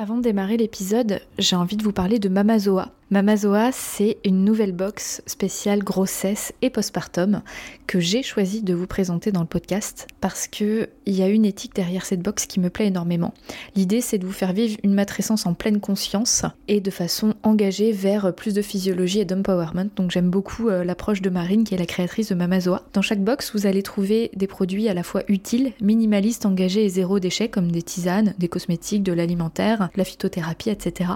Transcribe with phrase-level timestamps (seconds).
[0.00, 2.88] Avant de démarrer l'épisode, j'ai envie de vous parler de Mamazoa.
[3.12, 7.42] Mamazoa, c'est une nouvelle box spéciale grossesse et postpartum
[7.88, 11.44] que j'ai choisi de vous présenter dans le podcast parce que il y a une
[11.44, 13.34] éthique derrière cette box qui me plaît énormément.
[13.74, 17.90] L'idée, c'est de vous faire vivre une matrescence en pleine conscience et de façon engagée
[17.90, 19.90] vers plus de physiologie et d'empowerment.
[19.96, 22.84] Donc j'aime beaucoup euh, l'approche de Marine qui est la créatrice de Mamazoa.
[22.92, 26.88] Dans chaque box, vous allez trouver des produits à la fois utiles, minimalistes, engagés et
[26.88, 31.10] zéro déchet comme des tisanes, des cosmétiques, de l'alimentaire, la phytothérapie, etc.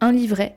[0.00, 0.56] Un livret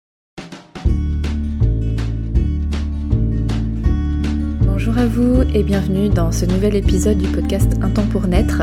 [5.01, 8.61] à vous et bienvenue dans ce nouvel épisode du podcast Un temps pour naître.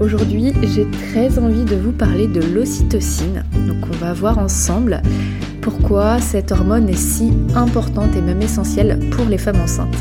[0.00, 3.44] Aujourd'hui, j'ai très envie de vous parler de l'ocytocine.
[3.68, 5.00] Donc on va voir ensemble
[5.60, 9.94] pourquoi cette hormone est si importante et même essentielle pour les femmes enceintes.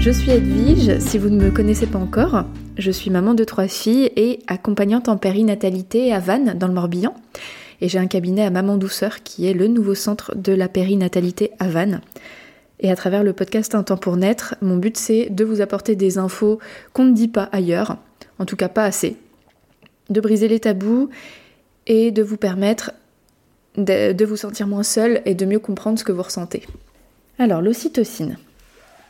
[0.00, 2.42] Je suis Edwige, si vous ne me connaissez pas encore,
[2.78, 7.14] je suis maman de trois filles et accompagnante en périnatalité à Vannes dans le Morbihan.
[7.80, 11.52] Et j'ai un cabinet à Maman Douceur qui est le nouveau centre de la périnatalité
[11.60, 12.00] à Vannes.
[12.80, 15.96] Et à travers le podcast Un temps pour naître, mon but c'est de vous apporter
[15.96, 16.58] des infos
[16.92, 17.96] qu'on ne dit pas ailleurs,
[18.38, 19.16] en tout cas pas assez,
[20.10, 21.10] de briser les tabous
[21.86, 22.92] et de vous permettre
[23.76, 26.64] de, vous sentir moins seul et de mieux comprendre ce que vous ressentez.
[27.38, 28.36] Alors, l'ocytocine.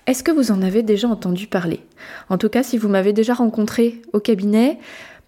[0.07, 1.81] Est-ce que vous en avez déjà entendu parler?
[2.29, 4.79] En tout cas, si vous m'avez déjà rencontré au cabinet,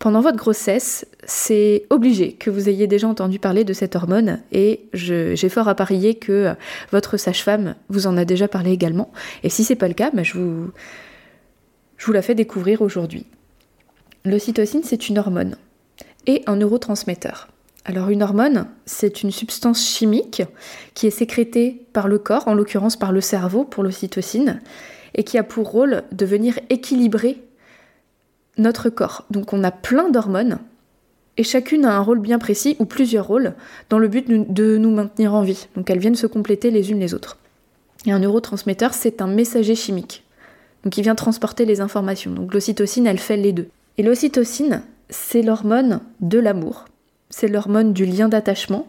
[0.00, 4.88] pendant votre grossesse, c'est obligé que vous ayez déjà entendu parler de cette hormone et
[4.94, 6.54] j'ai fort à parier que
[6.90, 9.12] votre sage-femme vous en a déjà parlé également.
[9.42, 10.70] Et si c'est pas le cas, bah, vous,
[11.98, 13.26] je vous la fais découvrir aujourd'hui.
[14.24, 15.56] L'ocytocine, c'est une hormone
[16.26, 17.48] et un neurotransmetteur.
[17.84, 20.42] Alors une hormone, c'est une substance chimique
[20.94, 24.60] qui est sécrétée par le corps, en l'occurrence par le cerveau pour l'ocytocine,
[25.14, 27.42] et qui a pour rôle de venir équilibrer
[28.60, 29.25] notre corps.
[29.31, 30.59] Donc on a plein d'hormones
[31.37, 33.54] et chacune a un rôle bien précis ou plusieurs rôles
[33.88, 35.69] dans le but de nous maintenir en vie.
[35.76, 37.38] Donc elles viennent se compléter les unes les autres.
[38.06, 40.25] Et un neurotransmetteur, c'est un messager chimique.
[40.84, 42.32] Donc il vient transporter les informations.
[42.32, 43.69] Donc l'ocytocine, elle fait les deux.
[43.99, 46.87] Et l'ocytocine, c'est l'hormone de l'amour.
[47.28, 48.87] C'est l'hormone du lien d'attachement.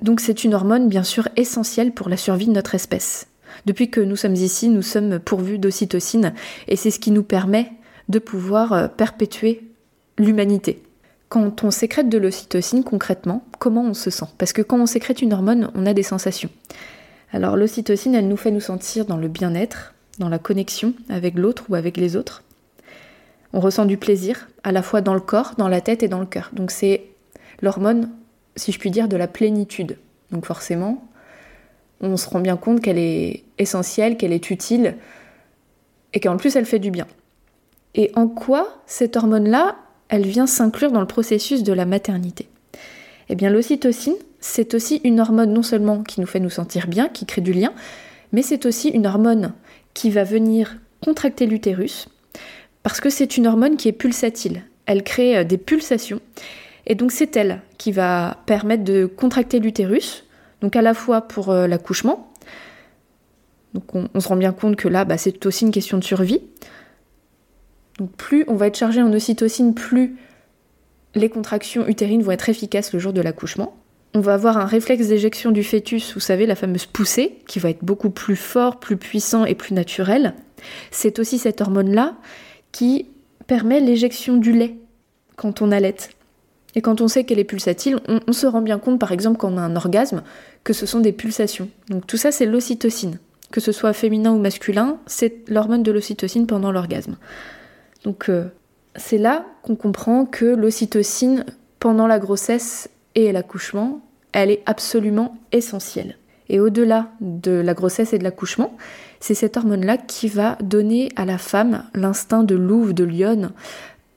[0.00, 3.26] Donc c'est une hormone bien sûr essentielle pour la survie de notre espèce.
[3.66, 6.32] Depuis que nous sommes ici, nous sommes pourvus d'ocytocine
[6.68, 7.70] et c'est ce qui nous permet
[8.08, 9.62] de pouvoir euh, perpétuer
[10.18, 10.82] l'humanité.
[11.28, 14.26] Quand on sécrète de l'ocytocine concrètement, comment on se sent?
[14.38, 16.50] Parce que quand on sécrète une hormone, on a des sensations.
[17.32, 21.64] Alors l'ocytocine, elle nous fait nous sentir dans le bien-être, dans la connexion avec l'autre
[21.70, 22.42] ou avec les autres.
[23.54, 26.20] On ressent du plaisir, à la fois dans le corps, dans la tête et dans
[26.20, 26.50] le cœur.
[26.52, 27.04] Donc c'est
[27.62, 28.10] l'hormone,
[28.56, 29.98] si je puis dire, de la plénitude.
[30.30, 31.08] Donc forcément,
[32.00, 34.96] on se rend bien compte qu'elle est essentielle, qu'elle est utile,
[36.12, 37.06] et qu'en plus elle fait du bien.
[37.94, 39.76] Et en quoi cette hormone-là,
[40.08, 42.48] elle vient s'inclure dans le processus de la maternité?
[43.28, 47.08] Eh bien l'ocytocine, c'est aussi une hormone non seulement qui nous fait nous sentir bien,
[47.08, 47.72] qui crée du lien,
[48.32, 49.52] mais c'est aussi une hormone
[49.94, 52.08] qui va venir contracter l'utérus,
[52.82, 54.62] parce que c'est une hormone qui est pulsatile.
[54.86, 56.20] Elle crée euh, des pulsations,
[56.86, 60.24] et donc c'est elle qui va permettre de contracter l'utérus,
[60.60, 62.32] donc à la fois pour euh, l'accouchement,
[63.74, 66.40] donc on, se rend bien compte que là, bah, c'est aussi une question de survie,
[67.98, 70.16] donc plus on va être chargé en ocytocine, plus
[71.14, 73.76] les contractions utérines vont être efficaces le jour de l'accouchement.
[74.14, 77.70] On va avoir un réflexe d'éjection du fœtus, vous savez, la fameuse poussée, qui va
[77.70, 80.34] être beaucoup plus fort, plus puissant et plus naturel.
[80.90, 82.16] C'est aussi cette hormone-là
[82.72, 83.06] qui
[83.46, 84.76] permet l'éjection du lait
[85.36, 85.96] quand on allait.
[86.74, 89.38] Et quand on sait qu'elle est pulsatile, on, on, se rend bien compte, par exemple,
[89.38, 90.22] quand on a un orgasme,
[90.64, 91.68] que ce sont des pulsations.
[91.88, 93.18] Donc tout ça, c'est l'ocytocine.
[93.50, 97.16] Que ce soit féminin ou masculin, c'est l'hormone de l'ocytocine pendant l'orgasme.
[98.04, 98.46] Donc euh,
[98.96, 101.44] c'est là qu'on comprend que l'ocytocine
[101.78, 104.00] pendant la grossesse et l'accouchement,
[104.32, 106.16] elle est absolument essentielle.
[106.48, 108.76] Et au-delà de la grossesse et de l'accouchement,
[109.20, 113.52] c'est cette hormone-là qui va donner à la femme l'instinct de louve, de lionne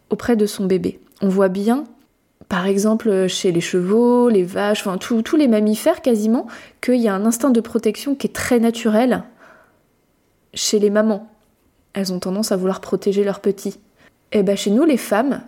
[0.10, 1.00] auprès de son bébé.
[1.22, 1.86] On voit bien,
[2.50, 6.48] par exemple, chez les chevaux, les vaches, enfin tous les mammifères quasiment,
[6.82, 9.24] qu'il y a un instinct de protection qui est très naturel
[10.54, 11.30] chez les mamans
[11.96, 13.80] elles ont tendance à vouloir protéger leurs petits.
[14.32, 15.42] Et eh bien chez nous, les femmes,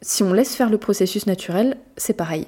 [0.00, 2.46] si on laisse faire le processus naturel, c'est pareil.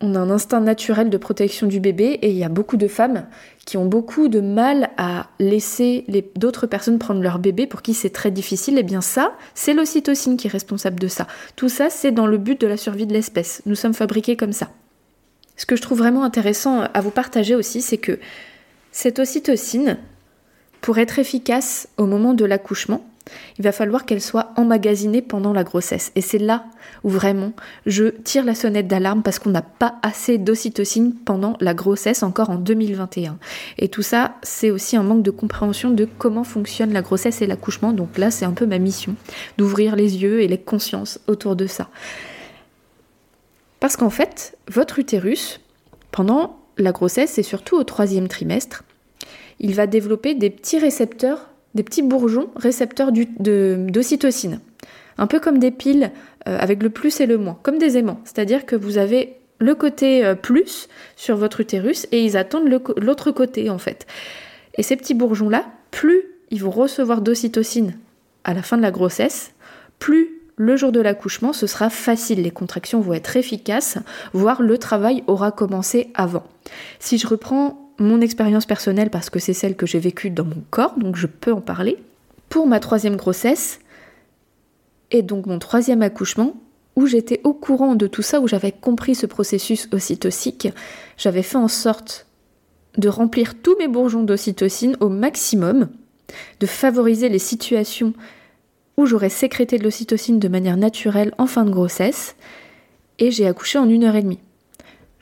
[0.00, 2.88] on a un instinct naturel de protection du bébé et il y a beaucoup de
[2.88, 3.26] femmes
[3.64, 6.04] qui ont beaucoup de mal à laisser
[6.36, 8.76] d'autres personnes prendre leur bébé pour qui c'est très difficile.
[8.76, 11.26] Et eh bien ça, c'est l'ocytocine qui est responsable de ça.
[11.56, 13.62] Tout ça, c'est dans le but de la survie de l'espèce.
[13.66, 14.70] Nous sommes fabriqués comme ça.
[15.56, 18.18] Ce que je trouve vraiment intéressant à vous partager aussi, c'est que
[18.90, 19.98] cette ocytocine,
[20.84, 23.06] pour être efficace au moment de l'accouchement,
[23.56, 26.12] il va falloir qu'elle soit emmagasinée pendant la grossesse.
[26.14, 26.66] Et c'est là
[27.04, 27.54] où vraiment
[27.86, 32.50] je tire la sonnette d'alarme parce qu'on n'a pas assez d'ocytocine pendant la grossesse encore
[32.50, 33.38] en 2021.
[33.78, 37.46] Et tout ça, c'est aussi un manque de compréhension de comment fonctionne la grossesse et
[37.46, 37.94] l'accouchement.
[37.94, 39.16] Donc là, c'est un peu ma mission,
[39.56, 41.88] d'ouvrir les yeux et les consciences autour de ça.
[43.80, 45.62] Parce qu'en fait, votre utérus,
[46.10, 48.84] pendant la grossesse et surtout au troisième trimestre,
[49.60, 54.60] il va développer des petits récepteurs des petits bourgeons récepteurs d'ocytocine.
[55.18, 56.10] Un peu comme des piles
[56.48, 58.20] euh, avec le plus et le moins, comme des aimants.
[58.24, 63.30] C'est-à-dire que vous avez le côté euh, plus sur votre utérus et ils attendent l'autre
[63.30, 64.06] côté en fait.
[64.76, 67.96] Et ces petits bourgeons-là, plus ils vont recevoir d'ocytocine
[68.44, 69.52] à la fin de la grossesse,
[69.98, 73.98] plus le jour de l'accouchement, ce sera facile, les contractions vont être efficaces,
[74.32, 76.44] voire le travail aura commencé avant.
[77.00, 80.62] Si je reprends mon expérience personnelle parce que c'est celle que j'ai vécue dans mon
[80.70, 81.98] corps, donc je peux en parler.
[82.48, 83.80] Pour ma troisième grossesse
[85.10, 86.54] et donc mon troisième accouchement,
[86.96, 90.68] où j'étais au courant de tout ça, où j'avais compris ce processus ocytocique,
[91.16, 92.26] j'avais fait en sorte
[92.96, 95.88] de remplir tous mes bourgeons d'ocytocine au maximum,
[96.60, 98.12] de favoriser les situations
[98.96, 102.36] où j'aurais sécrété de l'ocytocine de manière naturelle en fin de grossesse,
[103.18, 104.40] et j'ai accouché en une heure et demie.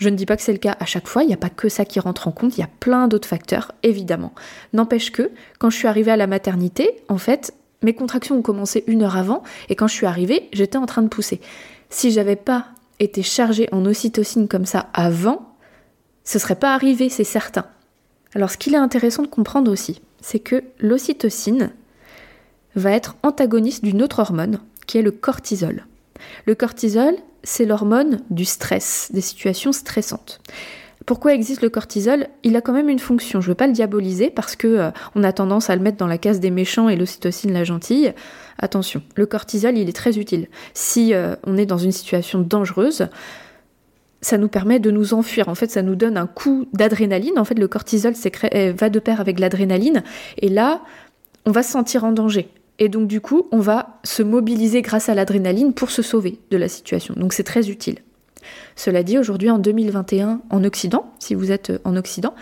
[0.02, 1.48] Je ne dis pas que c'est le cas à chaque fois, il n'y a pas
[1.48, 4.32] que ça qui rentre en compte, il y a plein d'autres facteurs, évidemment.
[4.72, 8.82] N'empêche que, quand je suis arrivée à la maternité, en fait, mes contractions ont commencé
[8.88, 11.40] une heure avant, et quand je suis arrivée, j'étais en train de pousser.
[11.88, 12.66] Si j'avais pas
[12.98, 15.54] été chargée en ocytocine comme ça avant,
[16.24, 17.66] ce serait pas arrivé, c'est certain.
[18.34, 21.70] Alors ce qu'il est intéressant de comprendre aussi, c'est que l'ocytocine
[22.74, 24.58] va être antagoniste d'une autre hormone,
[24.88, 25.86] qui est le cortisol.
[26.46, 27.14] Le cortisol,
[27.44, 30.40] c'est l'hormone du stress, des situations stressantes.
[31.06, 32.28] Pourquoi existe le cortisol?
[32.44, 33.40] Il a quand même une fonction.
[33.40, 35.96] Je ne veux pas le diaboliser parce que euh, on a tendance à le mettre
[35.96, 38.12] dans la case des méchants et l'ocytocine la gentille.
[38.58, 40.48] Attention, le cortisol, il est très utile.
[40.74, 43.08] Si euh, on est dans une situation dangereuse,
[44.20, 45.48] ça nous permet de nous enfuir.
[45.48, 47.38] En fait, ça nous donne un coup d'adrénaline.
[47.38, 48.14] En fait, le cortisol
[48.54, 50.04] euh, va de pair avec l'adrénaline.
[50.38, 50.82] Et là,
[51.46, 52.48] on va se sentir en danger.
[52.82, 56.56] Et donc du coup, on va se mobiliser grâce à l'adrénaline pour se sauver de
[56.56, 57.14] la situation.
[57.16, 57.98] Donc c'est très utile.
[58.74, 62.34] Cela dit, aujourd'hui en 2021 en Occident, si vous êtes en Occident,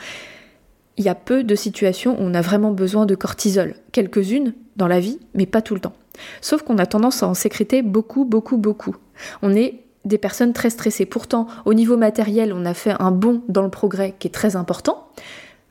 [0.97, 3.75] il y a peu de situations où on a vraiment besoin de cortisol.
[3.93, 5.93] Quelques-unes dans la vie, mais pas tout le temps.
[6.41, 8.97] Sauf qu'on a tendance à en sécréter beaucoup, beaucoup, beaucoup.
[9.43, 11.05] On est des personnes très stressées.
[11.05, 14.57] Pourtant, au niveau matériel, on a fait un bond dans le progrès qui est très
[14.57, 15.07] important.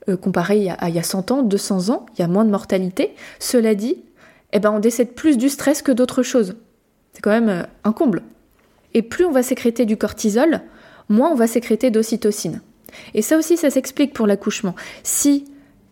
[0.10, 2.52] Euh, comparé à, il y a 100 ans, 200 ans, il y a moins de
[2.52, 3.16] mortalité.
[3.40, 3.98] Cela dit,
[4.54, 6.56] eh ben on décède plus du stress que d'autres choses.
[7.14, 8.24] C'est quand même euh, un comble.
[8.94, 10.62] Et plus on va sécréter du cortisol,
[11.10, 12.62] moins on va sécréter d'ocytocine.
[13.14, 14.76] Et ça aussi, ça s'explique pour l'accouchement.
[15.04, 15.46] Si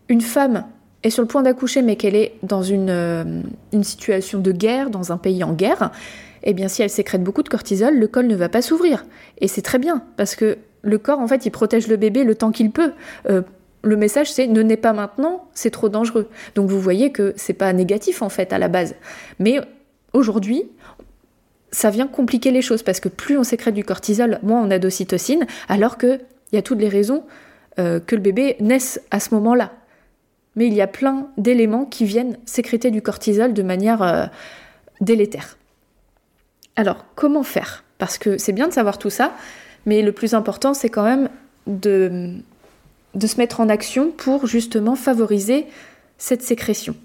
[0.10, 0.66] une femme
[1.04, 4.90] est sur le point d'accoucher mais qu'elle est dans une, euh, une, situation de guerre,
[4.90, 5.92] dans un pays en guerre,
[6.44, 9.06] eh bien si elle sécrète beaucoup de cortisol, le col ne va pas s'ouvrir.
[9.40, 12.36] Et c'est très bien, parce que le corps, en fait, il protège le bébé le
[12.36, 12.94] temps qu'il peut.
[13.30, 13.42] Euh,
[13.88, 16.30] le message c'est ne naissez pas maintenant, c'est trop dangereux.
[16.56, 18.96] Donc vous voyez que c'est pas négatif en fait à la base.
[19.40, 19.60] Mais
[20.14, 20.64] aujourd'hui,
[21.72, 24.80] ça vient compliquer les choses parce que plus on sécrète du cortisol, moins on a
[24.80, 26.20] d'ocytocine, alors qu'il
[26.54, 27.24] y a toutes les raisons
[27.80, 29.72] euh, que le bébé naisse à ce moment-là.
[30.56, 34.26] Mais il y a plein d'éléments qui viennent sécréter du cortisol de manière euh,
[35.02, 35.58] délétère.
[36.76, 37.84] Alors, comment faire?
[37.98, 39.34] Parce que c'est bien de savoir tout ça,
[39.86, 41.30] mais le plus important, c'est quand même
[41.68, 42.42] de
[43.18, 45.68] de se mettre en action pour justement favoriser
[46.18, 46.96] cette sécrétion.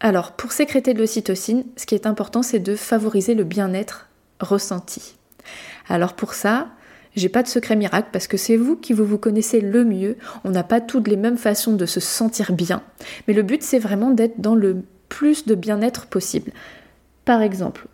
[0.00, 4.08] Alors, pour sécréter de l'ocytocine, ce qui est important, c'est de favoriser le bien-être
[4.40, 5.16] ressenti.
[5.88, 6.68] Alors pour ça,
[7.16, 10.16] j'ai pas de secret miracle parce que c'est vous qui vous, vous connaissez le mieux.
[10.44, 12.82] On n'a pas toutes les mêmes façons de se sentir bien,
[13.26, 16.52] mais le but c'est vraiment d'être dans le plus de bien-être possible.
[17.24, 17.86] Par exemple,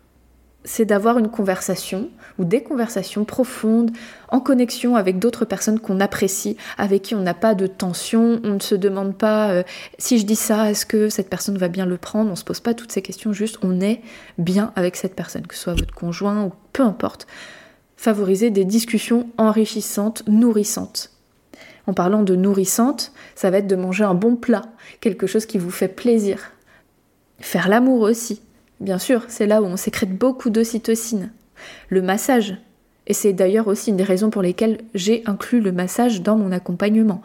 [0.65, 3.91] c'est d'avoir une conversation ou des conversations profondes,
[4.29, 8.55] en connexion avec d'autres personnes qu'on apprécie, avec qui on n'a pas de tension, on
[8.55, 9.63] ne se demande pas euh,
[9.97, 12.59] si je dis ça, est-ce que cette personne va bien le prendre, on se pose
[12.59, 14.01] pas toutes ces questions, juste on est
[14.37, 17.27] bien avec cette personne, que ce soit votre conjoint ou peu importe.
[17.95, 21.11] Favoriser des discussions enrichissantes, nourrissantes.
[21.87, 24.63] En parlant de nourrissantes, ça va être de manger un bon plat,
[25.01, 26.51] quelque chose qui vous fait plaisir.
[27.39, 28.41] Faire l'amour aussi,
[28.79, 31.31] Bien sûr, c'est là où on sécrète beaucoup d'ocytocine.
[31.89, 32.57] Le massage,
[33.07, 36.51] Et c'est d'ailleurs aussi une des raisons pour lesquelles j'ai inclus le massage dans mon
[36.51, 37.21] accompagnement.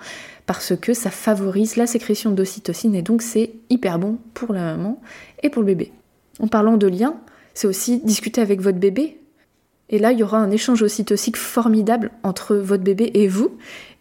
[0.47, 5.01] Parce que ça favorise la sécrétion d'ocytocine et donc c'est hyper bon pour la maman
[5.43, 5.93] et pour le bébé.
[6.39, 7.15] En parlant de lien,
[7.55, 9.19] c'est aussi discuter avec votre bébé.
[9.89, 13.57] Et là, il y aura un échange ocytocique formidable entre votre bébé et vous.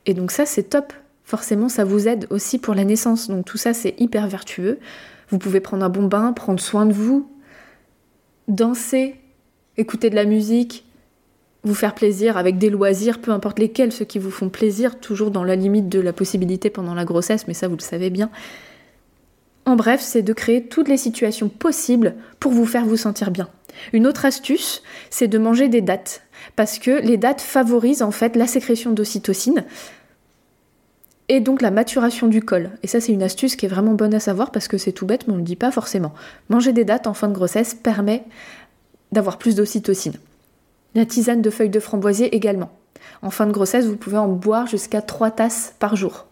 [0.05, 0.93] Et donc ça, c'est top.
[1.23, 3.29] Forcément, ça vous aide aussi pour la naissance.
[3.29, 4.79] Donc tout ça, c'est hyper vertueux.
[5.29, 7.29] Vous pouvez prendre un bon bain, prendre soin de vous,
[8.49, 9.15] danser,
[9.77, 10.85] écouter de la musique,
[11.63, 15.31] vous faire plaisir avec des loisirs, peu importe lesquels, ceux qui vous font plaisir, toujours
[15.31, 18.29] dans la limite de la possibilité pendant la grossesse, mais ça vous le savez bien.
[19.65, 23.49] En bref, c'est de créer toutes les situations possibles pour vous faire vous sentir bien.
[23.93, 26.23] Une autre astuce, c'est de manger des dattes,
[26.55, 29.65] parce que les dattes favorisent en fait la sécrétion d'ocytocine
[31.29, 32.71] et donc la maturation du col.
[32.83, 35.05] Et ça, c'est une astuce qui est vraiment bonne à savoir parce que c'est tout
[35.05, 36.13] bête, mais on ne le dit pas forcément.
[36.49, 38.23] Manger des dattes en fin de grossesse permet
[39.11, 40.15] d'avoir plus d'ocytocine.
[40.95, 42.71] La tisane de feuilles de framboisier également.
[43.21, 46.25] En fin de grossesse, vous pouvez en boire jusqu'à 3 tasses par jour.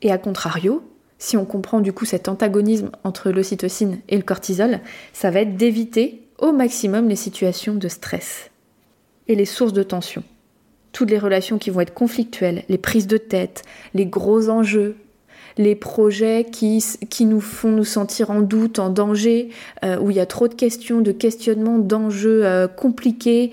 [0.00, 0.82] Et à contrario,
[1.18, 4.80] si on comprend du coup cet antagonisme entre l'ocytocine et le cortisol,
[5.12, 8.50] ça va être d'éviter au maximum les situations de stress
[9.26, 10.22] et les sources de tension.
[10.94, 14.96] Toutes les relations qui vont être conflictuelles, les prises de tête, les gros enjeux,
[15.58, 19.50] les projets qui, qui nous font nous sentir en doute, en danger,
[19.84, 23.50] euh, où il y a trop de questions, de questionnements, d'enjeux euh, compliqués.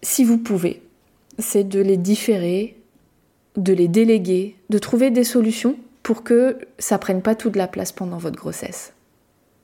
[0.00, 0.80] Si vous pouvez,
[1.38, 2.78] c'est de les différer,
[3.58, 7.92] de les déléguer, de trouver des solutions pour que ça prenne pas toute la place
[7.92, 8.94] pendant votre grossesse.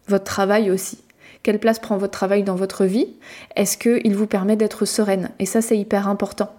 [0.06, 0.98] Votre travail aussi.
[1.46, 3.06] Quelle place prend votre travail dans votre vie
[3.54, 5.30] Est-ce qu'il vous permet d'être sereine?
[5.38, 6.52] Et ça, c'est hyper important.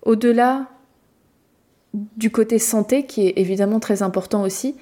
[0.00, 0.68] Au-delà
[1.92, 4.74] du côté santé, qui est évidemment très important aussi,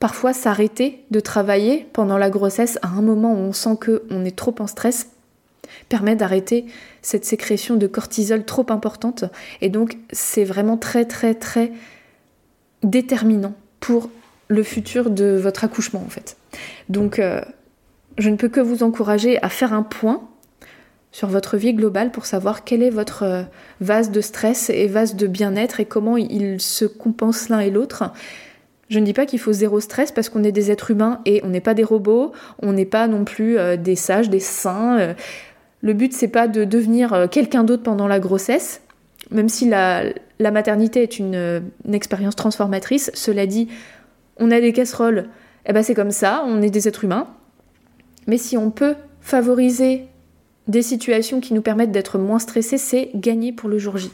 [0.00, 4.34] parfois s'arrêter de travailler pendant la grossesse à un moment où on sent qu'on est
[4.34, 5.10] trop en stress
[5.88, 6.66] permet d'arrêter
[7.02, 9.22] cette sécrétion de cortisol trop importante.
[9.60, 11.70] Et donc c'est vraiment très très très
[12.82, 14.10] déterminant pour
[14.48, 16.36] le futur de votre accouchement en fait.
[16.88, 17.40] Donc euh,
[18.18, 20.22] je ne peux que vous encourager à faire un point
[21.12, 23.42] sur votre vie globale pour savoir quel est votre euh,
[23.80, 28.12] vase de stress et vase de bien-être et comment ils se compensent l'un et l'autre.
[28.90, 31.40] Je ne dis pas qu'il faut zéro stress parce qu'on est des êtres humains et
[31.42, 34.98] on n'est pas des robots, on n'est pas non plus euh, des sages, des saints.
[34.98, 35.14] Euh.
[35.80, 38.80] Le but c'est pas de devenir quelqu'un d'autre pendant la grossesse,
[39.30, 40.04] même si la,
[40.40, 43.10] maternité est une, expérience transformatrice.
[43.14, 43.68] Cela dit,
[44.38, 45.28] on a des casseroles,
[45.66, 47.28] eh ben c'est comme ça, on est des êtres humains.
[48.26, 50.04] Mais si on peut favoriser
[50.68, 54.10] des situations qui nous permettent d'être moins stressés, c'est gagner pour le jour J.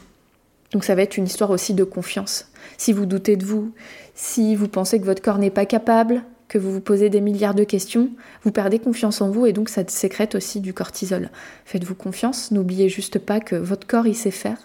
[0.71, 2.47] Donc ça va être une histoire aussi de confiance.
[2.77, 3.71] Si vous doutez de vous,
[4.15, 7.55] si vous pensez que votre corps n'est pas capable, que vous vous posez des milliards
[7.55, 8.09] de questions,
[8.43, 11.29] vous perdez confiance en vous et donc ça sécrète aussi du cortisol.
[11.65, 14.59] Faites-vous confiance, n'oubliez juste pas que votre corps il sait faire.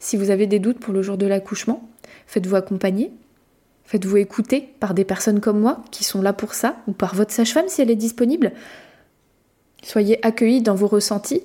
[0.00, 1.86] Si vous avez des doutes pour le jour de l'accouchement,
[2.26, 3.10] faites-vous accompagner,
[3.84, 7.32] faites-vous écouter par des personnes comme moi qui sont là pour ça, ou par votre
[7.32, 8.52] sage-femme si elle est disponible.
[9.84, 11.42] Soyez accueillis dans vos ressentis.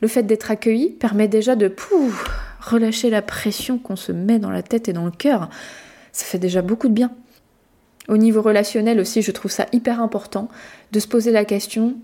[0.00, 1.74] Le fait d'être accueilli permet déjà de
[2.60, 5.48] relâcher la pression qu'on se met dans la tête et dans le cœur.
[6.12, 7.12] Ça fait déjà beaucoup de bien.
[8.08, 10.48] Au niveau relationnel aussi, je trouve ça hyper important
[10.92, 11.96] de se poser la question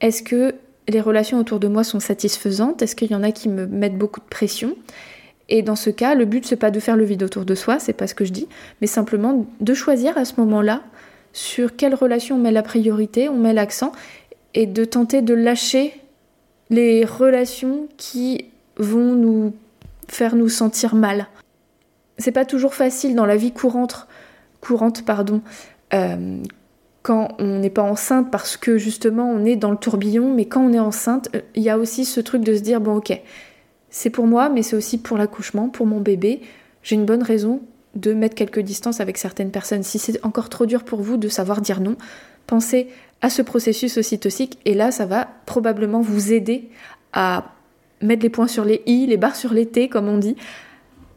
[0.00, 0.54] est-ce que
[0.88, 2.82] les relations autour de moi sont satisfaisantes?
[2.82, 4.76] Est-ce qu'il y en a qui me mettent beaucoup de pression?
[5.48, 7.78] Et dans ce cas, le but c'est pas de faire le vide autour de soi,
[7.78, 8.48] c'est pas ce que je dis,
[8.80, 10.82] mais simplement de choisir à ce moment-là
[11.32, 13.92] sur quelle relation on met la priorité, on met l'accent
[14.54, 15.92] et de tenter de lâcher
[16.70, 19.54] les relations qui vont nous
[20.08, 21.28] faire nous sentir mal.
[22.18, 24.06] C'est pas toujours facile dans la vie courante,
[24.60, 25.40] courante pardon,
[25.94, 26.38] euh,
[27.02, 30.62] quand on n'est pas enceinte parce que justement on est dans le tourbillon, mais quand
[30.62, 33.20] on est enceinte, il y a aussi ce truc de se dire bon ok,
[33.90, 36.42] c'est pour moi, mais c'est aussi pour l'accouchement, pour mon bébé.
[36.82, 37.62] J'ai une bonne raison
[37.94, 39.82] de mettre quelques distances avec certaines personnes.
[39.82, 41.96] Si c'est encore trop dur pour vous de savoir dire non,
[42.46, 42.88] pensez
[43.20, 46.68] à ce processus ocytocique et là ça va probablement vous aider
[47.12, 47.52] à
[48.00, 50.36] mettre les points sur les i, les barres sur les t comme on dit,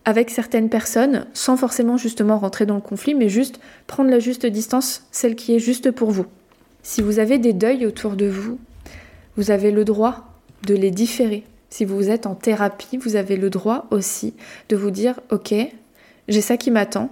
[0.05, 4.45] avec certaines personnes sans forcément justement rentrer dans le conflit mais juste prendre la juste
[4.45, 6.25] distance, celle qui est juste pour vous.
[6.83, 8.57] Si vous avez des deuils autour de vous,
[9.37, 10.31] vous avez le droit
[10.65, 11.43] de les différer.
[11.69, 14.33] Si vous êtes en thérapie, vous avez le droit aussi
[14.69, 15.53] de vous dire OK,
[16.27, 17.11] j'ai ça qui m'attend,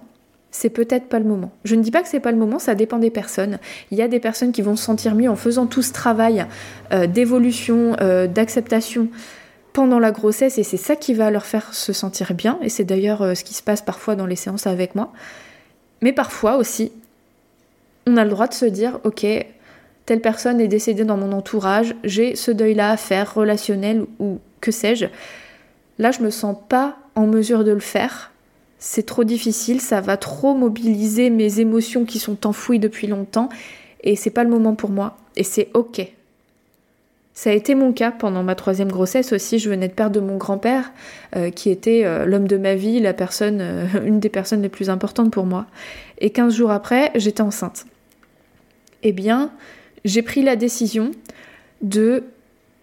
[0.51, 1.51] c'est peut-être pas le moment.
[1.63, 3.59] Je ne dis pas que c'est pas le moment, ça dépend des personnes.
[3.91, 6.45] Il y a des personnes qui vont se sentir mieux en faisant tout ce travail
[6.91, 9.09] euh, d'évolution, euh, d'acceptation
[9.73, 12.83] pendant la grossesse et c'est ça qui va leur faire se sentir bien et c'est
[12.83, 15.13] d'ailleurs euh, ce qui se passe parfois dans les séances avec moi.
[16.01, 16.91] Mais parfois aussi,
[18.07, 19.25] on a le droit de se dire ok,
[20.05, 24.71] telle personne est décédée dans mon entourage, j'ai ce deuil-là à faire, relationnel ou que
[24.71, 25.05] sais-je.
[25.99, 28.31] Là, je me sens pas en mesure de le faire.
[28.79, 33.49] C'est trop difficile, ça va trop mobiliser mes émotions qui sont enfouies depuis longtemps
[34.03, 36.01] et c'est pas le moment pour moi et c'est ok.
[37.39, 39.59] Ça a été mon cas pendant ma troisième grossesse aussi.
[39.59, 40.91] Je venais de perdre mon grand-père,
[41.37, 44.67] euh, qui était euh, l'homme de ma vie, la personne, euh, une des personnes les
[44.67, 45.65] plus importantes pour moi.
[46.17, 47.85] Et 15 jours après, j'étais enceinte.
[49.03, 49.51] Eh bien,
[50.03, 51.11] j'ai pris la décision
[51.81, 52.25] de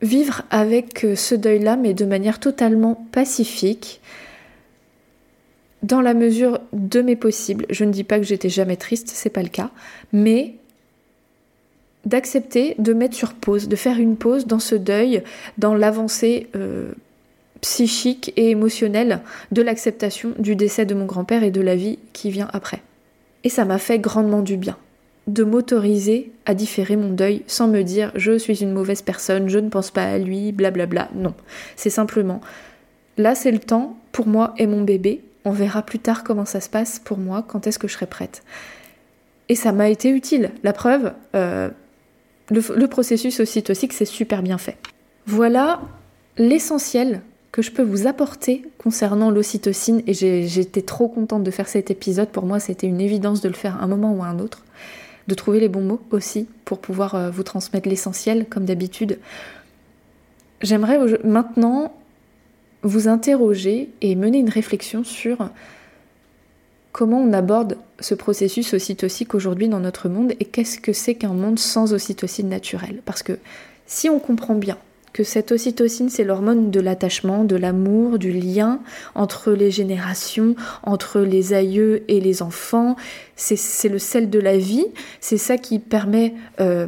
[0.01, 4.01] vivre avec ce deuil-là, mais de manière totalement pacifique,
[5.83, 7.67] dans la mesure de mes possibles.
[7.71, 9.71] Je ne dis pas que j'étais jamais triste, c'est pas le cas,
[10.13, 10.55] mais
[12.05, 15.23] d'accepter de mettre sur pause, de faire une pause dans ce deuil,
[15.59, 16.93] dans l'avancée euh,
[17.61, 22.31] psychique et émotionnelle de l'acceptation du décès de mon grand-père et de la vie qui
[22.31, 22.83] vient après.
[23.45, 24.77] Et ça m'a fait grandement du bien
[25.27, 29.59] de m'autoriser à différer mon deuil sans me dire je suis une mauvaise personne, je
[29.59, 31.09] ne pense pas à lui, blablabla.
[31.15, 31.35] Non,
[31.75, 32.41] c'est simplement
[33.17, 35.23] là c'est le temps pour moi et mon bébé.
[35.47, 38.07] On verra plus tard comment ça se passe pour moi, quand est-ce que je serai
[38.07, 38.43] prête.
[39.49, 40.51] Et ça m'a été utile.
[40.65, 41.71] La preuve, euh,
[42.51, 44.77] le, processus ocytocique, c'est super bien fait.
[45.25, 45.81] Voilà
[46.37, 47.23] l'essentiel
[47.53, 52.31] que je peux vous apporter concernant l'ocytocine et j'étais trop contente de faire cet épisode.
[52.31, 54.65] Pour moi, c'était une évidence de le faire à un moment ou à un autre,
[55.29, 59.21] de trouver les bons mots aussi pour pouvoir euh, vous transmettre l'essentiel comme d'habitude.
[60.61, 61.93] J'aimerais maintenant
[62.87, 65.51] vous interroger et mener une réflexion sur
[66.93, 71.35] comment on aborde ce processus ocytocique aujourd'hui dans notre monde et qu'est-ce que c'est qu'un
[71.35, 73.03] monde sans ocytocine naturelle.
[73.05, 73.39] Parce que
[73.87, 74.79] si on comprend bien
[75.13, 78.81] que cette ocytocine, c'est l'hormone de l'attachement, de l'amour, du lien
[79.15, 82.97] entre les générations, entre les aïeux et les enfants,
[83.35, 84.87] c'est le sel de la vie,
[85.21, 86.87] c'est ça qui permet euh,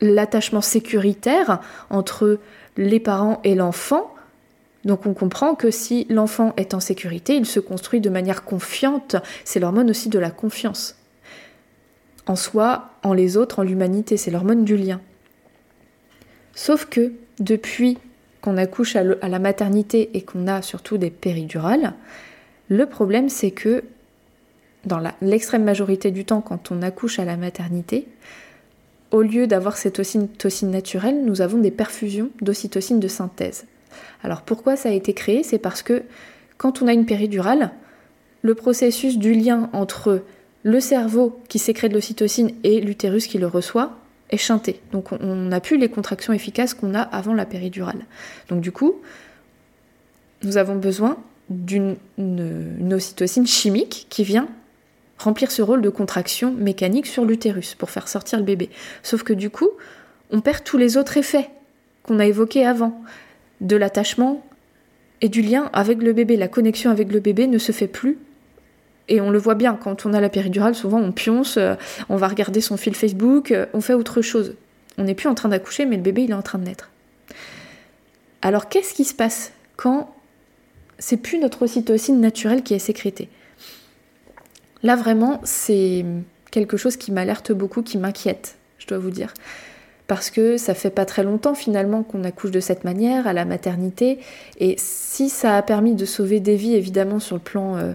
[0.00, 1.60] l'attachement sécuritaire
[1.90, 2.38] entre
[2.76, 4.12] les parents et l'enfant,
[4.84, 9.16] donc on comprend que si l'enfant est en sécurité, il se construit de manière confiante.
[9.44, 10.96] C'est l'hormone aussi de la confiance.
[12.26, 15.00] En soi, en les autres, en l'humanité, c'est l'hormone du lien.
[16.54, 17.98] Sauf que depuis
[18.40, 21.94] qu'on accouche à la maternité et qu'on a surtout des péridurales,
[22.68, 23.84] le problème c'est que
[24.84, 28.08] dans l'extrême majorité du temps, quand on accouche à la maternité,
[29.12, 33.66] au lieu d'avoir cette ocytocine naturelle, nous avons des perfusions d'ocytocine de synthèse.
[34.22, 35.42] Alors pourquoi ça a été créé?
[35.42, 36.02] C'est parce que
[36.58, 37.72] quand on a une péridurale,
[38.42, 40.22] le processus du lien entre
[40.62, 43.98] le cerveau qui sécrète l'ocytocine et l'utérus qui le reçoit
[44.30, 44.80] est chanté.
[44.92, 48.06] Donc on n'a plus les contractions efficaces qu'on a avant la péridurale.
[48.48, 49.00] Donc du coup,
[50.42, 51.18] nous avons besoin
[51.50, 51.96] d'une
[52.90, 54.48] ocytocine chimique qui vient
[55.18, 58.70] remplir ce rôle de contraction mécanique sur l'utérus pour faire sortir le bébé.
[59.02, 59.68] Sauf que du coup,
[60.30, 61.50] on perd tous les autres effets
[62.02, 63.00] qu'on a évoqués avant
[63.62, 64.44] de l'attachement
[65.22, 66.36] et du lien avec le bébé.
[66.36, 68.18] La connexion avec le bébé ne se fait plus.
[69.08, 71.74] Et on le voit bien, quand on a la péridurale, souvent on pionce, euh,
[72.08, 74.54] on va regarder son fil Facebook, euh, on fait autre chose.
[74.98, 76.90] On n'est plus en train d'accoucher, mais le bébé il est en train de naître.
[78.42, 80.14] Alors qu'est-ce qui se passe quand
[80.98, 83.28] c'est plus notre ocytocine naturelle qui est sécrétée?
[84.82, 86.04] Là vraiment, c'est
[86.50, 89.34] quelque chose qui m'alerte beaucoup, qui m'inquiète, je dois vous dire
[90.06, 93.44] parce que ça fait pas très longtemps finalement qu'on accouche de cette manière à la
[93.44, 94.18] maternité.
[94.58, 97.92] Et si ça a permis de sauver des vies évidemment sur le plan euh,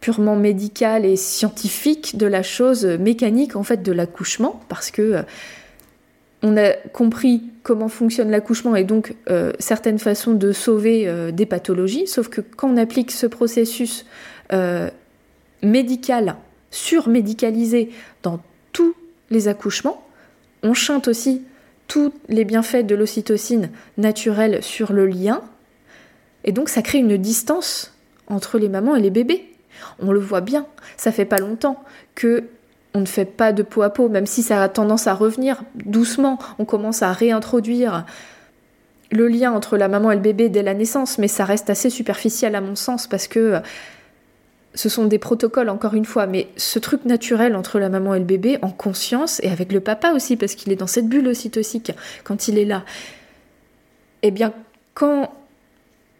[0.00, 5.22] purement médical et scientifique de la chose mécanique en fait de l'accouchement parce que euh,
[6.42, 12.06] on a compris comment fonctionne l'accouchement et donc euh, certaines façons de sauver des pathologies,
[12.06, 14.04] sauf que quand on applique ce processus
[15.62, 16.36] médical,
[16.70, 17.90] surmédicalisé
[18.22, 18.40] dans
[18.72, 18.94] tous
[19.30, 20.03] les accouchements,
[20.64, 21.42] on chante aussi
[21.86, 25.42] tous les bienfaits de l'ocytocine naturelle sur le lien,
[26.42, 27.94] et donc ça crée une distance
[28.26, 29.52] entre les mamans et les bébés.
[30.00, 32.44] On le voit bien, ça fait pas longtemps que
[32.94, 35.62] on ne fait pas de peau à peau, même si ça a tendance à revenir
[35.74, 38.04] doucement, on commence à réintroduire
[39.10, 41.90] le lien entre la maman et le bébé dès la naissance, mais ça reste assez
[41.90, 43.60] superficiel à mon sens parce que
[44.74, 48.18] ce sont des protocoles encore une fois, mais ce truc naturel entre la maman et
[48.18, 51.28] le bébé, en conscience, et avec le papa aussi, parce qu'il est dans cette bulle
[51.28, 51.92] ocytocique
[52.24, 52.84] quand il est là,
[54.22, 54.52] eh bien,
[54.94, 55.32] quand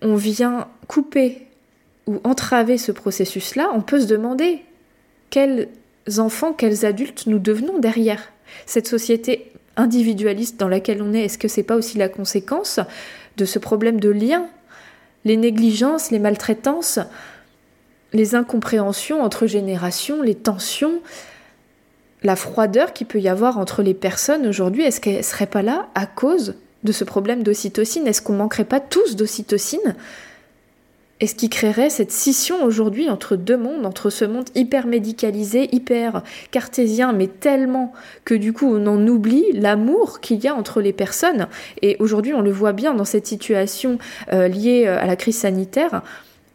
[0.02, 1.46] on vient couper
[2.06, 4.62] ou entraver ce processus-là, on peut se demander
[5.30, 5.68] quels
[6.18, 8.30] enfants, quels adultes nous devenons derrière
[8.66, 11.24] cette société individualiste dans laquelle on est.
[11.24, 12.78] Est-ce que c'est pas aussi la conséquence
[13.36, 14.46] de ce problème de lien
[15.24, 17.00] Les négligences, les maltraitances,
[18.14, 21.00] les incompréhensions entre générations, les tensions,
[22.22, 25.88] la froideur qu'il peut y avoir entre les personnes aujourd'hui, est-ce qu'elle serait pas là
[25.94, 28.06] à cause de ce problème d'ocytocine?
[28.06, 29.94] Est-ce qu'on manquerait pas tous d'ocytocine?
[31.20, 35.68] Et ce qui créerait cette scission aujourd'hui entre deux mondes, entre ce monde hyper médicalisé,
[35.74, 37.92] hyper cartésien, mais tellement
[38.24, 41.46] que du coup on en oublie l'amour qu'il y a entre les personnes.
[41.82, 43.98] Et aujourd'hui on le voit bien dans cette situation
[44.32, 46.02] euh, liée euh, à la crise sanitaire.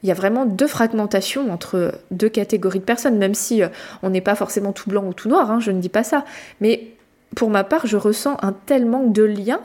[0.03, 3.67] Il y a vraiment deux fragmentations entre deux catégories de personnes, même si euh,
[4.01, 6.25] on n'est pas forcément tout blanc ou tout noir, hein, je ne dis pas ça.
[6.61, 6.87] Mais
[7.35, 9.59] pour ma part, je ressens un tel manque de lien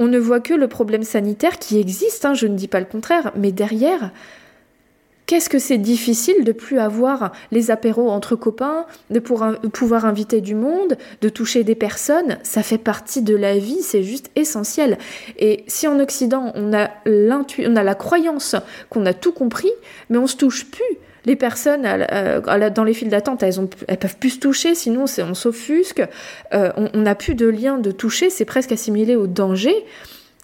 [0.00, 2.86] on ne voit que le problème sanitaire qui existe, hein, je ne dis pas le
[2.86, 4.10] contraire, mais derrière,
[5.30, 10.56] qu'est-ce que c'est difficile de plus avoir les apéros entre copains, de pouvoir inviter du
[10.56, 14.98] monde, de toucher des personnes, ça fait partie de la vie, c'est juste essentiel.
[15.38, 18.56] Et si en Occident on a, on a la croyance
[18.88, 19.70] qu'on a tout compris,
[20.08, 23.54] mais on se touche plus, les personnes euh, dans les files d'attente, elles,
[23.86, 26.02] elles peuvent plus se toucher, sinon on s'offusque.
[26.54, 29.76] Euh, on n'a plus de lien de toucher, c'est presque assimilé au danger.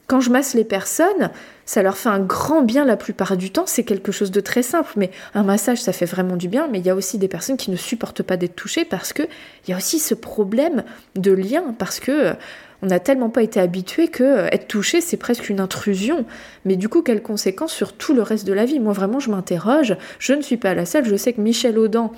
[0.06, 1.30] Quand je masse les personnes,
[1.64, 3.64] ça leur fait un grand bien la plupart du temps.
[3.66, 6.68] C'est quelque chose de très simple, mais un massage, ça fait vraiment du bien.
[6.70, 9.24] Mais il y a aussi des personnes qui ne supportent pas d'être touchées parce que
[9.66, 10.84] il y a aussi ce problème
[11.16, 12.34] de lien, parce que
[12.82, 16.24] on n'a tellement pas été habitué que euh, être touché, c'est presque une intrusion.
[16.64, 18.80] Mais du coup, quelles conséquences sur tout le reste de la vie?
[18.80, 19.96] Moi, vraiment, je m'interroge.
[20.18, 21.04] Je ne suis pas la seule.
[21.04, 22.10] Je sais que Michel Audin,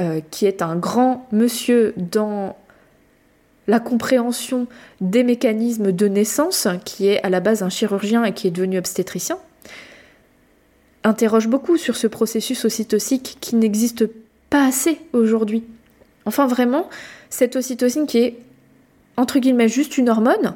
[0.00, 2.56] euh, qui est un grand monsieur dans
[3.66, 4.66] la compréhension
[5.00, 8.78] des mécanismes de naissance, qui est à la base un chirurgien et qui est devenu
[8.78, 9.38] obstétricien,
[11.04, 14.08] interroge beaucoup sur ce processus ocytocique qui n'existe
[14.50, 15.64] pas assez aujourd'hui.
[16.24, 16.88] Enfin vraiment,
[17.30, 18.38] cette ocytocine qui est
[19.16, 20.54] entre guillemets juste une hormone,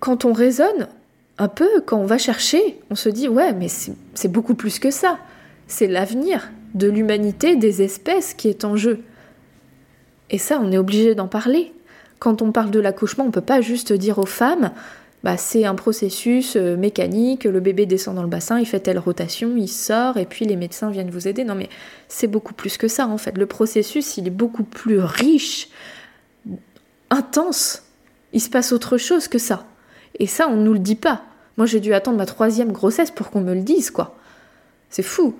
[0.00, 0.88] quand on raisonne
[1.38, 4.90] un peu, quand on va chercher, on se dit ouais, mais c'est beaucoup plus que
[4.90, 5.18] ça.
[5.66, 9.02] C'est l'avenir de l'humanité, des espèces qui est en jeu.
[10.30, 11.72] Et ça, on est obligé d'en parler.
[12.18, 14.72] Quand on parle de l'accouchement, on ne peut pas juste dire aux femmes
[15.24, 19.00] bah, c'est un processus euh, mécanique, le bébé descend dans le bassin, il fait telle
[19.00, 21.42] rotation, il sort, et puis les médecins viennent vous aider.
[21.42, 21.68] Non mais
[22.06, 23.36] c'est beaucoup plus que ça en fait.
[23.36, 25.68] Le processus, il est beaucoup plus riche
[27.10, 27.82] intense.
[28.32, 29.64] Il se passe autre chose que ça.
[30.20, 31.22] Et ça, on ne nous le dit pas.
[31.56, 34.16] Moi, j'ai dû attendre ma troisième grossesse pour qu'on me le dise, quoi.
[34.90, 35.34] C'est fou.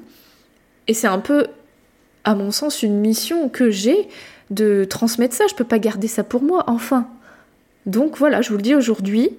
[0.88, 1.46] Et c'est un peu,
[2.25, 4.09] à mon sens, une mission que j'ai
[4.50, 5.46] de transmettre ça.
[5.48, 7.09] Je peux pas garder ça pour moi, enfin.
[7.87, 9.30] Donc voilà, je vous le dis aujourd'hui,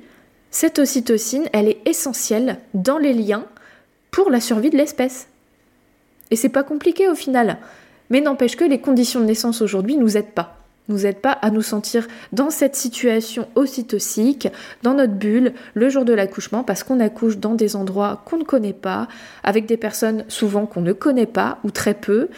[0.51, 3.45] cette ocytocine, elle est essentielle dans les liens
[4.11, 5.27] pour la survie de l'espèce.
[6.31, 7.57] Et c'est pas compliqué au final.
[8.09, 10.57] Mais n'empêche que les conditions de naissance aujourd'hui nous aident pas
[10.89, 14.47] nous aide pas à nous sentir dans cette situation aussi toxique,
[14.83, 18.43] dans notre bulle, le jour de l'accouchement, parce qu'on accouche dans des endroits qu'on ne
[18.43, 19.07] connaît pas,
[19.43, 22.29] avec des personnes souvent qu'on ne connaît pas ou très peu.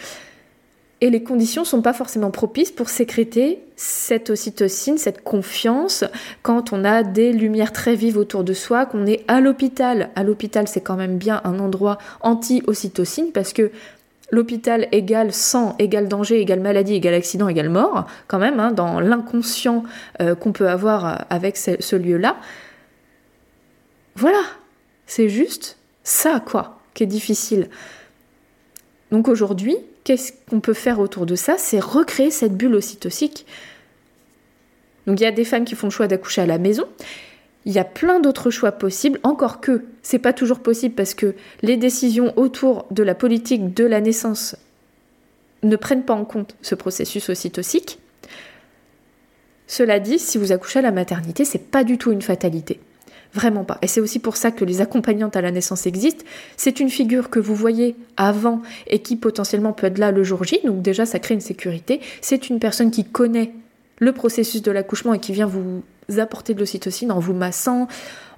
[1.02, 6.04] Et les conditions sont pas forcément propices pour sécréter cette ocytocine, cette confiance,
[6.42, 10.10] quand on a des lumières très vives autour de soi, qu'on est à l'hôpital.
[10.14, 13.70] À l'hôpital, c'est quand même bien un endroit anti-ocytocine parce que
[14.30, 19.00] l'hôpital égale sang, égale danger, égale maladie, égale accident, égale mort, quand même, hein, dans
[19.00, 19.84] l'inconscient
[20.20, 22.36] euh, qu'on peut avoir euh, avec ce, lieu-là.
[24.16, 24.42] Voilà,
[25.06, 27.68] c'est juste ça, quoi, qui est difficile.
[29.10, 33.46] Donc aujourd'hui, qu'est-ce qu'on peut faire autour de ça C'est recréer cette bulle ocytocique.
[35.06, 36.86] Donc il y a des femmes qui font le choix d'accoucher à la maison.
[37.66, 41.34] Il y a plein d'autres choix possibles, encore que c'est pas toujours possible parce que
[41.62, 44.56] les décisions autour de la politique de la naissance
[45.62, 47.98] ne prennent pas en compte ce processus ocytocique.
[49.66, 52.80] Cela dit, si vous accouchez à la maternité, c'est pas du tout une fatalité.
[53.32, 53.78] Vraiment pas.
[53.82, 56.24] Et c'est aussi pour ça que les accompagnantes à la naissance existent.
[56.56, 60.42] C'est une figure que vous voyez avant et qui potentiellement peut être là le jour
[60.42, 60.60] J.
[60.64, 62.00] Donc déjà, ça crée une sécurité.
[62.20, 63.52] C'est une personne qui connaît
[63.98, 65.82] le processus de l'accouchement et qui vient vous
[66.18, 67.86] apporter de l'ocytocine en vous massant,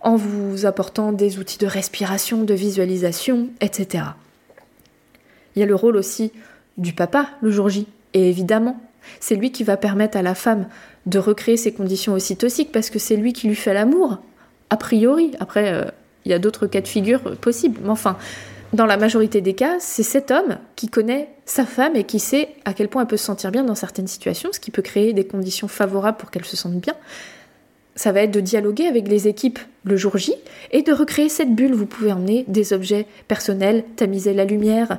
[0.02, 4.04] en vous apportant des outils de respiration, de visualisation, etc.
[5.56, 6.32] Il y a le rôle aussi
[6.76, 7.86] du papa le jour J.
[8.12, 8.78] Et évidemment,
[9.20, 10.66] c'est lui qui va permettre à la femme
[11.06, 14.18] de recréer ses conditions ocytociques parce que c'est lui qui lui fait l'amour,
[14.72, 15.32] a priori.
[15.38, 15.84] Après, euh,
[16.24, 17.80] il y a d'autres cas de figure possibles.
[17.82, 18.16] Mais enfin,
[18.72, 22.48] dans la majorité des cas, c'est cet homme qui connaît sa femme et qui sait
[22.64, 25.12] à quel point elle peut se sentir bien dans certaines situations, ce qui peut créer
[25.12, 26.94] des conditions favorables pour qu'elle se sente bien
[27.94, 30.34] ça va être de dialoguer avec les équipes le jour J
[30.70, 31.74] et de recréer cette bulle.
[31.74, 34.98] Vous pouvez emmener des objets personnels, tamiser la lumière,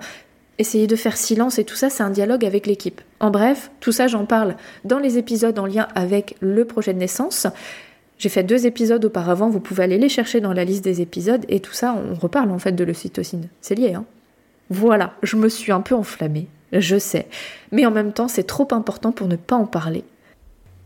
[0.60, 3.02] essayer de faire silence et tout ça, c'est un dialogue avec l'équipe.
[3.20, 7.00] En bref, tout ça, j'en parle dans les épisodes en lien avec le projet de
[7.00, 7.48] naissance.
[8.18, 11.46] J'ai fait deux épisodes auparavant, vous pouvez aller les chercher dans la liste des épisodes
[11.50, 13.50] et tout ça, on reparle en fait de l'ocytocine.
[13.62, 14.06] C'est lié, hein.
[14.70, 16.48] Voilà, je me suis un peu enflammée.
[16.72, 17.28] je sais.
[17.72, 20.04] Mais en même temps, c'est trop important pour ne pas en parler.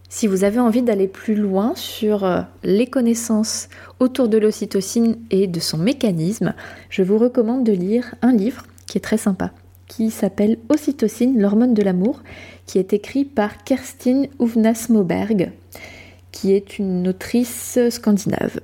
[0.09, 3.67] Si vous avez envie d'aller plus loin sur euh, les connaissances
[3.99, 6.53] autour de l'ocytocine et de son mécanisme,
[6.89, 9.51] je vous recommande de lire un livre qui est très sympa,
[9.87, 12.21] qui s'appelle Ocytocine, l'hormone de l'amour,
[12.65, 15.51] qui est écrit par Kerstin Uvnas Moberg,
[16.31, 18.59] qui est une autrice scandinave.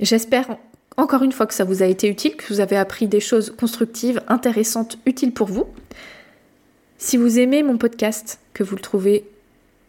[0.00, 0.56] J'espère
[0.96, 3.54] encore une fois que ça vous a été utile, que vous avez appris des choses
[3.58, 5.66] constructives, intéressantes, utiles pour vous.
[6.98, 9.24] Si vous aimez mon podcast, que vous le trouvez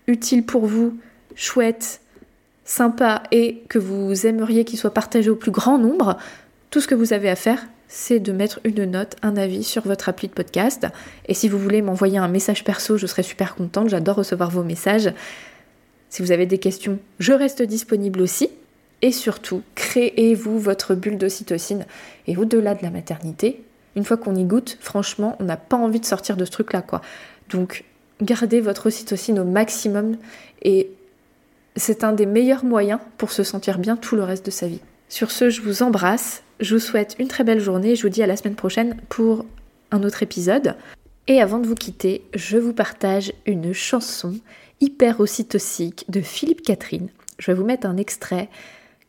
[0.08, 0.98] utile pour vous,
[1.36, 2.02] chouette,
[2.66, 6.18] sympa et que vous aimeriez qu'il soit partagé au plus grand nombre,
[6.72, 9.84] tout ce que vous avez à faire, c'est de mettre une note, un avis sur
[9.84, 10.88] votre appli de podcast.
[11.28, 14.64] Et si vous voulez m'envoyer un message perso, je serai super contente, j'adore recevoir vos
[14.64, 15.14] messages.
[16.15, 18.47] Si vous avez des questions, je reste disponible aussi.
[19.01, 21.86] Et surtout, créez-vous votre bulle d'ocytocine.
[22.25, 23.62] Et au-delà de la maternité,
[23.97, 26.82] une fois qu'on y goûte, franchement, on n'a pas envie de sortir de ce truc-là,
[26.82, 27.01] quoi.
[27.49, 27.84] Donc,
[28.21, 30.15] gardez votre ocytocine au maximum
[30.62, 30.89] et
[31.75, 34.80] c'est un des meilleurs moyens pour se sentir bien tout le reste de sa vie.
[35.10, 38.23] Sur ce, je vous embrasse, je vous souhaite une très belle journée je vous dis
[38.23, 39.45] à la semaine prochaine pour
[39.91, 40.78] un autre épisode.
[41.28, 44.36] Et avant de vous quitter, je vous partage une chanson
[44.80, 47.10] hyper ocytocique de Philippe Catherine.
[47.40, 48.50] Je vais vous mettre un extrait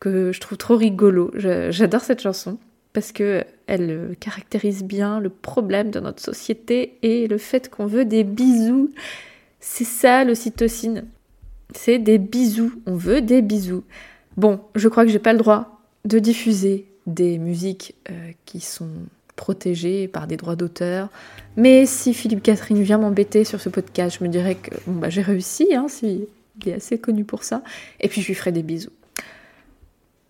[0.01, 1.31] que je trouve trop rigolo.
[1.37, 2.59] J'adore cette chanson
[2.95, 7.85] parce que elle euh, caractérise bien le problème de notre société et le fait qu'on
[7.85, 8.91] veut des bisous.
[9.61, 11.05] C'est ça l'ocytocine.
[11.75, 12.73] C'est des bisous.
[12.87, 13.85] On veut des bisous.
[14.39, 18.89] Bon, je crois que j'ai pas le droit de diffuser des musiques euh, qui sont
[19.37, 21.09] protégées par des droits d'auteur.
[21.57, 25.23] Mais si Philippe Catherine vient m'embêter sur ce podcast, je me dirais que bah, j'ai
[25.23, 26.27] réussi, hein, s'il
[26.67, 27.63] est assez connu pour ça.
[28.01, 28.91] Et puis je lui ferai des bisous.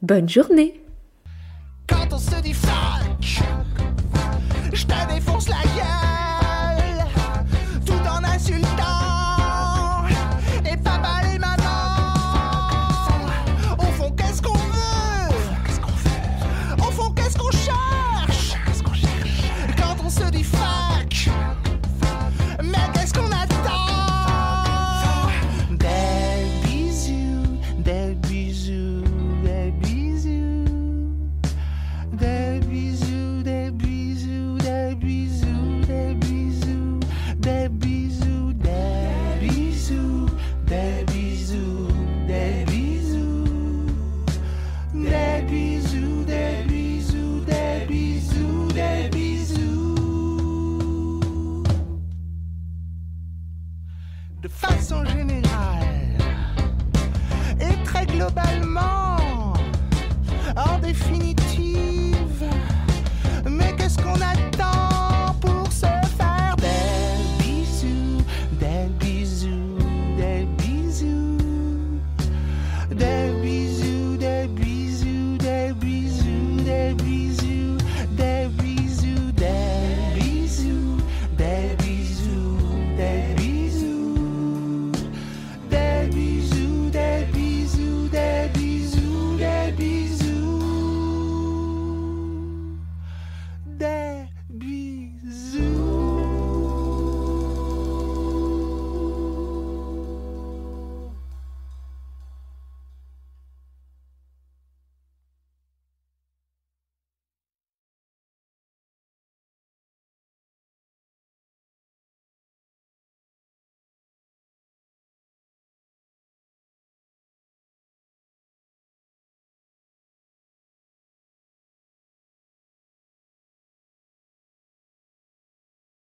[0.02, 0.80] Bonne journée